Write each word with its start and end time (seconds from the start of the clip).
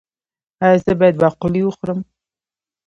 ایا 0.63 0.77
زه 0.83 0.91
باید 0.99 1.15
باقلي 1.21 1.61
وخورم؟ 1.63 1.99